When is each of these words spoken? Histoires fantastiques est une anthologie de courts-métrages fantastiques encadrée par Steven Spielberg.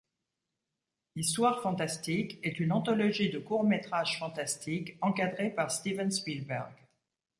Histoires 1.15 1.61
fantastiques 1.61 2.39
est 2.41 2.59
une 2.59 2.71
anthologie 2.71 3.29
de 3.29 3.37
courts-métrages 3.37 4.17
fantastiques 4.17 4.97
encadrée 4.99 5.51
par 5.51 5.69
Steven 5.69 6.09
Spielberg. 6.09 6.73